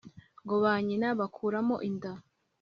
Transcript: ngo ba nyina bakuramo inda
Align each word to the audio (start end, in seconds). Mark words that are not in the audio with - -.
ngo 0.43 0.55
ba 0.63 0.73
nyina 0.87 1.07
bakuramo 1.19 1.75
inda 1.89 2.11